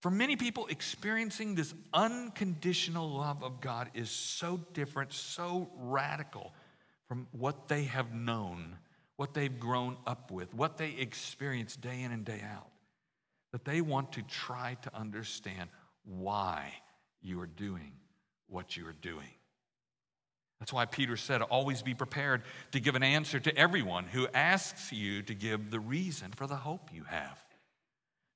[0.00, 6.54] for many people, experiencing this unconditional love of God is so different, so radical
[7.06, 8.78] from what they have known,
[9.16, 12.70] what they've grown up with, what they experience day in and day out,
[13.52, 15.68] that they want to try to understand
[16.06, 16.72] why
[17.20, 17.92] you are doing
[18.48, 19.28] what you are doing.
[20.60, 22.42] That's why Peter said, always be prepared
[22.72, 26.56] to give an answer to everyone who asks you to give the reason for the
[26.56, 27.38] hope you have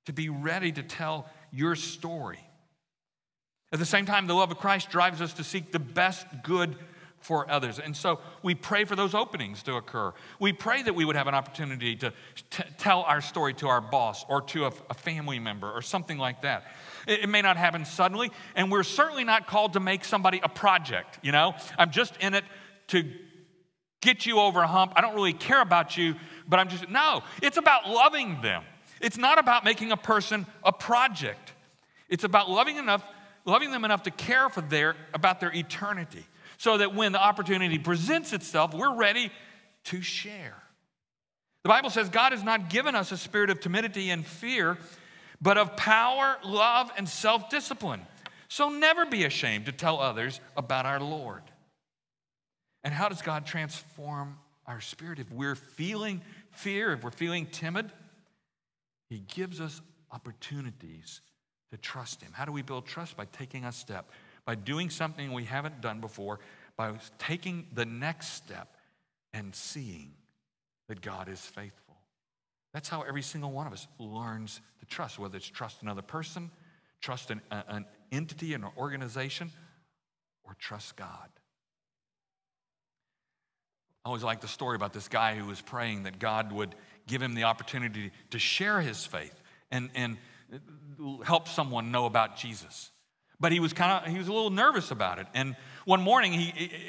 [0.07, 2.41] to be ready to tell your story.
[3.73, 6.77] At the same time, the love of Christ drives us to seek the best good
[7.19, 7.79] for others.
[7.79, 10.13] And so we pray for those openings to occur.
[10.39, 12.13] We pray that we would have an opportunity to
[12.51, 16.19] t- tell our story to our boss or to a, a family member or something
[16.19, 16.65] like that.
[17.07, 21.19] It, may not happen suddenly, and we're certainly not called to make somebody a project,
[21.23, 21.55] you know?
[21.79, 22.45] I'm just in it
[22.89, 23.05] to
[24.01, 24.93] get you over a hump.
[24.97, 26.15] I don't really care about you,
[26.49, 28.63] but I'm just, no, it's about loving them.
[29.01, 31.53] It's not about making a person a project.
[32.09, 33.05] It's about loving enough,
[33.45, 36.25] loving them enough to care for their about their eternity.
[36.57, 39.31] So that when the opportunity presents itself, we're ready
[39.85, 40.63] to share.
[41.65, 44.79] The Bible says God has not given us a spirit of timidity and fear,
[45.45, 48.01] but of power, love, and self discipline.
[48.49, 51.43] So never be ashamed to tell others about our Lord.
[52.83, 55.19] And how does God transform our spirit?
[55.19, 57.93] If we're feeling fear, if we're feeling timid,
[59.11, 61.21] he gives us opportunities
[61.73, 62.31] to trust Him.
[62.33, 63.17] How do we build trust?
[63.17, 64.11] By taking a step,
[64.47, 66.41] by doing something we haven't done before,
[66.77, 68.77] by taking the next step
[69.35, 70.13] and seeing
[70.89, 71.84] that God is faithful.
[72.75, 76.51] That's how every single one of us learns to trust, whether it's trust another person,
[77.01, 79.53] trust an, an entity, an organization,
[80.43, 81.29] or trust God.
[84.05, 86.75] I always like the story about this guy who was praying that God would
[87.07, 90.19] give him the opportunity to share his faith and, and
[91.25, 92.91] help someone know about Jesus.
[93.39, 95.27] But he was kind of he was a little nervous about it.
[95.35, 96.47] And one morning he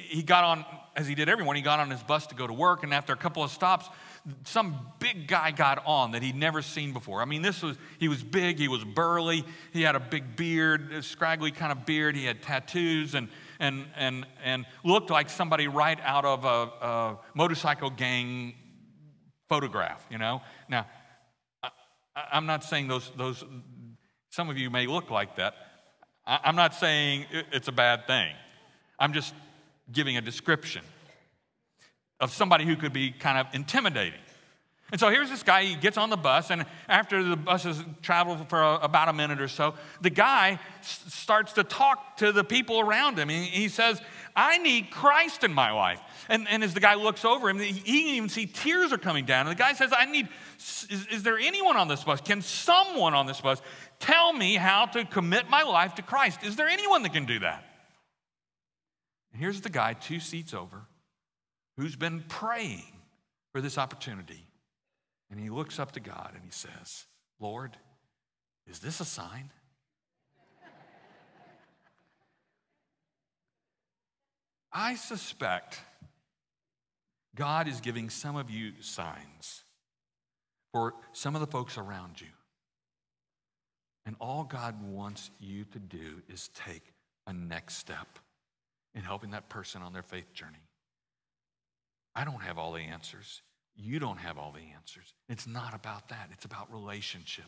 [0.07, 0.65] he got on
[0.95, 2.93] as he did every morning, he got on his bus to go to work and
[2.93, 3.89] after a couple of stops
[4.43, 7.21] some big guy got on that he'd never seen before.
[7.21, 10.91] I mean, this was he was big, he was burly, he had a big beard,
[10.91, 15.67] a scraggly kind of beard, he had tattoos and and and and looked like somebody
[15.67, 18.53] right out of a, a motorcycle gang
[19.49, 20.41] photograph, you know?
[20.69, 20.87] Now,
[21.63, 21.69] I,
[22.37, 23.43] am not saying those, those,
[24.29, 25.55] some of you may look like that.
[26.25, 28.33] I, I'm not saying it's a bad thing.
[28.99, 29.33] I'm just
[29.91, 30.83] giving a description
[32.19, 34.19] of somebody who could be kind of intimidating.
[34.91, 37.83] And so here's this guy, he gets on the bus, and after the bus has
[38.03, 42.31] traveled for a, about a minute or so, the guy s- starts to talk to
[42.31, 43.27] the people around him.
[43.27, 43.99] He, he says,
[44.35, 45.99] I need Christ in my life.
[46.29, 48.99] And, and as the guy looks over him, he, he can even see tears are
[48.99, 49.47] coming down.
[49.47, 52.21] And the guy says, I need, is, is there anyone on this bus?
[52.21, 53.61] Can someone on this bus
[53.99, 56.43] tell me how to commit my life to Christ?
[56.43, 57.65] Is there anyone that can do that?
[59.33, 60.85] And here's the guy two seats over
[61.77, 62.83] who's been praying
[63.51, 64.47] for this opportunity.
[65.29, 67.05] And he looks up to God and he says,
[67.39, 67.77] Lord,
[68.67, 69.49] is this a sign?
[74.71, 75.79] I suspect
[77.33, 79.63] God is giving some of you signs
[80.73, 82.27] for some of the folks around you.
[84.05, 86.93] And all God wants you to do is take
[87.25, 88.19] a next step
[88.93, 90.64] in helping that person on their faith journey.
[92.15, 93.41] I don't have all the answers.
[93.75, 95.13] You don't have all the answers.
[95.27, 96.29] It's not about that.
[96.31, 97.45] It's about relationship.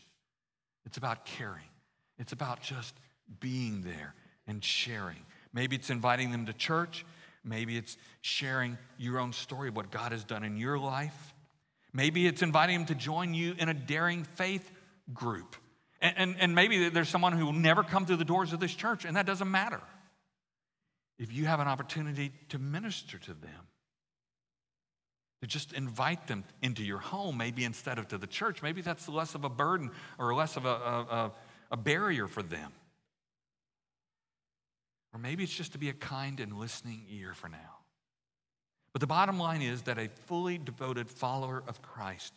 [0.84, 1.64] It's about caring.
[2.18, 2.94] It's about just
[3.40, 4.14] being there
[4.46, 5.24] and sharing.
[5.52, 7.06] Maybe it's inviting them to church.
[7.44, 11.34] Maybe it's sharing your own story of what God has done in your life.
[11.92, 14.70] Maybe it's inviting them to join you in a daring faith
[15.14, 15.56] group.
[16.00, 18.72] And, and, and, maybe there's someone who will never come through the doors of this
[18.72, 19.80] church, and that doesn't matter.
[21.18, 23.66] If you have an opportunity to minister to them,
[25.40, 29.08] to just invite them into your home, maybe instead of to the church, maybe that's
[29.08, 31.32] less of a burden or less of a, a,
[31.70, 32.72] a barrier for them.
[35.12, 37.78] Or maybe it's just to be a kind and listening ear for now.
[38.92, 42.34] But the bottom line is that a fully devoted follower of Christ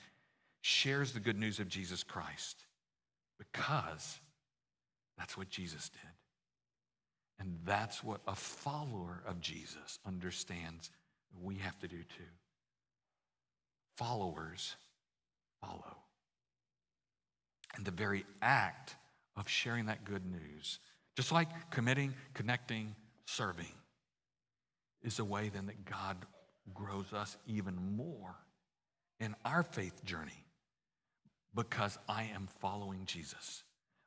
[0.62, 2.66] shares the good news of Jesus Christ
[3.40, 4.20] because
[5.18, 6.02] that's what Jesus did.
[7.40, 10.92] And that's what a follower of Jesus understands
[11.42, 12.24] we have to do too.
[13.98, 14.76] Followers
[15.62, 15.98] follow.
[17.76, 18.96] And the very act
[19.36, 20.80] of sharing that good news
[21.16, 23.66] just like committing, connecting, serving
[25.04, 26.18] is a way then that God
[26.74, 28.36] grows us even more
[29.20, 30.46] in our faith journey
[31.54, 33.64] because I am following Jesus.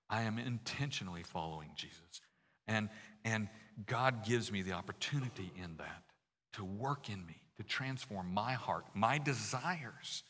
[0.09, 2.21] I am intentionally following Jesus.
[2.67, 2.89] And,
[3.25, 3.49] and
[3.87, 6.05] God gives me the opportunity in that
[6.55, 10.23] to work in me, to transform my heart, my desires,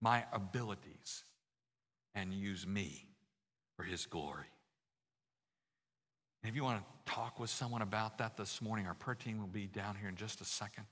[0.00, 1.24] my abilities,
[2.14, 3.06] and use me
[3.76, 4.46] for His glory.
[6.42, 9.38] And if you want to talk with someone about that this morning, our prayer team
[9.38, 10.84] will be down here in just a second.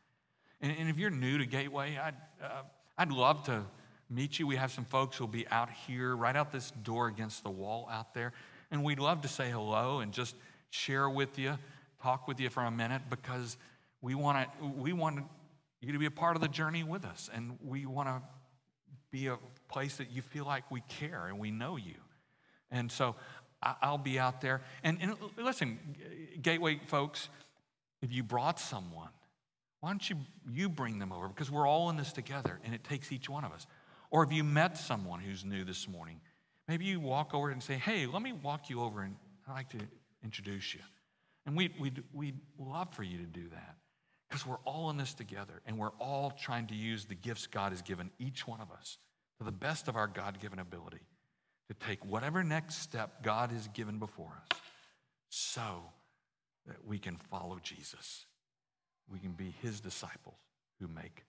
[0.61, 2.63] And, and if you're new to Gateway, I'd, uh,
[2.99, 3.63] I'd love to
[4.09, 4.47] meet you.
[4.47, 7.89] We have some folks who'll be out here, right out this door against the wall
[7.93, 8.33] out there.
[8.71, 10.35] And we'd love to say hello and just
[10.71, 11.59] share with you,
[12.03, 13.57] talk with you for a minute because
[14.01, 15.25] we want to, we want
[15.81, 17.31] you to be a part of the journey with us.
[17.33, 18.23] And we want to
[19.11, 21.95] be a place that you feel like we care and we know you.
[22.71, 23.15] And so
[23.63, 24.63] I'll be out there.
[24.83, 25.79] And, and listen,
[26.43, 27.29] Gateway folks,
[28.03, 29.09] if you brought someone,
[29.81, 30.17] why don't you,
[30.51, 31.29] you bring them over?
[31.29, 33.67] Because we're all in this together and it takes each one of us.
[34.11, 36.21] Or if you met someone who's new this morning,
[36.69, 39.17] maybe you walk over and say, hey, let me walk you over and
[39.49, 39.79] I'd like to
[40.25, 40.81] introduce you.
[41.47, 43.77] And we, we, we'd love for you to do that
[44.29, 47.73] because we're all in this together and we're all trying to use the gifts God
[47.73, 48.99] has given each one of us
[49.39, 51.07] to the best of our God given ability
[51.69, 54.59] to take whatever next step God has given before us
[55.29, 55.83] so
[56.67, 58.27] that we can follow Jesus.
[59.11, 60.39] We can be his disciples
[60.81, 61.25] who make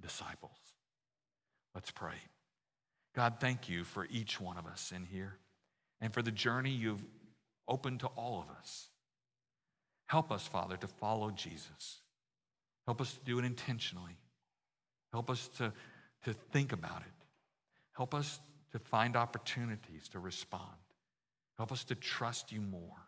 [0.00, 0.58] disciples.
[1.74, 2.14] Let's pray.
[3.14, 5.38] God, thank you for each one of us in here
[6.00, 7.04] and for the journey you've
[7.66, 8.88] opened to all of us.
[10.06, 12.00] Help us, Father, to follow Jesus.
[12.86, 14.16] Help us to do it intentionally.
[15.12, 15.72] Help us to,
[16.24, 17.26] to think about it.
[17.92, 18.40] Help us
[18.72, 20.62] to find opportunities to respond.
[21.56, 23.06] Help us to trust you more.